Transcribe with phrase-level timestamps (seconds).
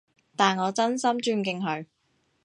[0.35, 1.85] 但我真心尊敬佢